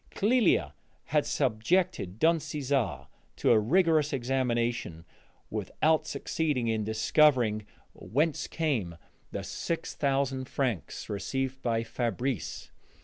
[0.15, 0.71] Clélia
[1.03, 3.05] had subjected Don Cesare
[3.35, 5.05] to a rigorous examination,
[5.51, 8.97] without succeeding in discovering whence came
[9.31, 12.71] the six thousand francs received by Fabrice.